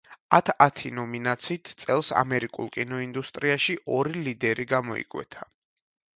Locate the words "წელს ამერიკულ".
1.83-2.73